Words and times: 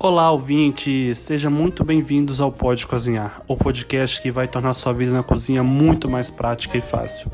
Olá, 0.00 0.30
ouvintes! 0.30 1.18
Sejam 1.18 1.50
muito 1.50 1.82
bem-vindos 1.82 2.40
ao 2.40 2.52
Pode 2.52 2.86
Cozinhar, 2.86 3.42
o 3.48 3.56
podcast 3.56 4.22
que 4.22 4.30
vai 4.30 4.46
tornar 4.46 4.72
sua 4.72 4.92
vida 4.92 5.10
na 5.10 5.24
cozinha 5.24 5.64
muito 5.64 6.08
mais 6.08 6.30
prática 6.30 6.78
e 6.78 6.80
fácil. 6.80 7.32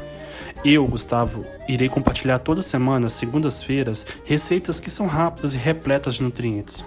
Eu, 0.65 0.87
Gustavo, 0.87 1.45
irei 1.69 1.91
compartilhar 1.91 2.39
toda 2.39 2.63
semana, 2.63 3.11
segundas-feiras, 3.11 4.07
receitas 4.25 4.81
que 4.81 4.91
são 4.91 5.07
rápidas 5.07 5.53
e 5.53 5.59
repletas 5.59 6.15
de 6.15 6.23
nutrientes. 6.23 6.83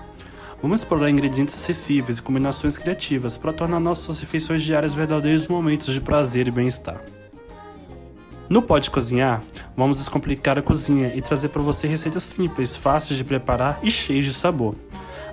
Vamos 0.64 0.80
explorar 0.80 1.12
ingredientes 1.12 1.54
acessíveis 1.54 2.18
e 2.18 2.24
combinações 2.24 2.76
criativas 2.80 3.38
para 3.38 3.54
tornar 3.54 3.80
nossas 3.80 4.20
refeições 4.20 4.64
diárias 4.64 4.96
verdadeiros 4.96 5.48
momentos 5.48 5.94
de 5.94 6.02
prazer 6.02 6.48
e 6.48 6.52
bem-estar. 6.52 7.00
No 8.50 8.64
Pode 8.64 8.90
Cozinhar, 8.90 9.44
vamos 9.76 9.98
descomplicar 9.98 10.58
a 10.58 10.64
cozinha 10.64 11.14
e 11.14 11.22
trazer 11.22 11.50
para 11.50 11.62
você 11.62 11.86
receitas 11.86 12.24
simples, 12.24 12.76
fáceis 12.76 13.16
de 13.16 13.24
preparar 13.24 13.78
e 13.84 13.92
cheias 13.92 14.26
de 14.26 14.34
sabor. 14.34 14.74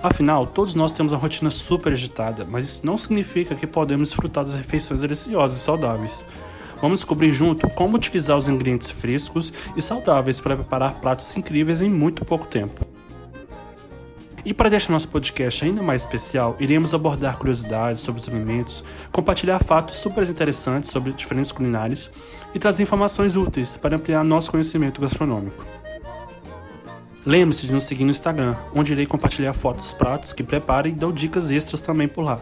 Afinal, 0.05 0.45
todos 0.45 0.75
nós 0.75 0.91
temos 0.91 1.13
uma 1.13 1.19
rotina 1.19 1.49
super 1.49 1.91
agitada, 1.91 2.45
mas 2.47 2.65
isso 2.65 2.85
não 2.85 2.95
significa 2.95 3.55
que 3.55 3.65
podemos 3.65 4.09
desfrutar 4.09 4.43
das 4.43 4.53
refeições 4.53 5.01
deliciosas 5.01 5.57
e 5.57 5.61
saudáveis. 5.61 6.23
Vamos 6.79 6.99
descobrir 6.99 7.31
junto 7.31 7.67
como 7.71 7.97
utilizar 7.97 8.37
os 8.37 8.47
ingredientes 8.47 8.91
frescos 8.91 9.51
e 9.75 9.81
saudáveis 9.81 10.39
para 10.39 10.57
preparar 10.57 11.01
pratos 11.01 11.35
incríveis 11.35 11.81
em 11.81 11.89
muito 11.89 12.23
pouco 12.23 12.45
tempo. 12.45 12.85
E 14.45 14.53
para 14.53 14.69
deixar 14.69 14.93
nosso 14.93 15.07
podcast 15.07 15.65
ainda 15.65 15.81
mais 15.81 16.01
especial, 16.01 16.55
iremos 16.59 16.93
abordar 16.93 17.39
curiosidades 17.39 18.01
sobre 18.01 18.21
os 18.21 18.29
alimentos, 18.29 18.83
compartilhar 19.11 19.57
fatos 19.57 19.97
super 19.97 20.23
interessantes 20.23 20.91
sobre 20.91 21.13
diferentes 21.13 21.51
culinárias 21.51 22.11
e 22.53 22.59
trazer 22.59 22.83
informações 22.83 23.35
úteis 23.35 23.75
para 23.75 23.95
ampliar 23.95 24.23
nosso 24.23 24.51
conhecimento 24.51 25.01
gastronômico. 25.01 25.65
Lembre-se 27.25 27.65
de 27.65 27.73
nos 27.73 27.85
seguir 27.85 28.03
no 28.03 28.11
Instagram, 28.11 28.55
onde 28.71 28.91
irei 28.91 29.07
compartilhar 29.07 29.51
fotos 29.53 29.91
pratos 29.91 30.31
que 30.31 30.43
preparo 30.43 30.87
e 30.87 30.91
dou 30.91 31.11
dicas 31.11 31.49
extras 31.49 31.81
também 31.81 32.07
por 32.07 32.21
lá. 32.21 32.39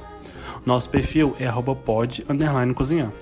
Nosso 0.66 0.90
perfil 0.90 1.34
é 1.40 1.50
pod 1.86 2.26
cozinhar. 2.76 3.14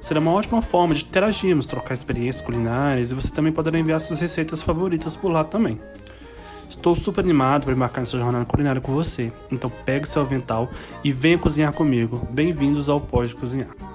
Será 0.00 0.18
uma 0.18 0.32
ótima 0.32 0.62
forma 0.62 0.94
de 0.94 1.04
interagirmos, 1.04 1.66
trocar 1.66 1.92
experiências 1.92 2.42
culinárias 2.42 3.12
e 3.12 3.14
você 3.14 3.30
também 3.30 3.52
poderá 3.52 3.78
enviar 3.78 4.00
suas 4.00 4.20
receitas 4.20 4.62
favoritas 4.62 5.14
por 5.14 5.30
lá 5.30 5.44
também. 5.44 5.78
Estou 6.66 6.94
super 6.94 7.22
animado 7.22 7.64
para 7.64 7.74
embarcar 7.74 8.00
nessa 8.00 8.16
jornada 8.16 8.46
culinária 8.46 8.80
com 8.80 8.94
você, 8.94 9.30
então 9.50 9.70
pegue 9.84 10.08
seu 10.08 10.22
avental 10.22 10.70
e 11.04 11.12
venha 11.12 11.36
cozinhar 11.36 11.74
comigo. 11.74 12.26
Bem-vindos 12.30 12.88
ao 12.88 12.98
Pode 12.98 13.34
Cozinhar. 13.34 13.89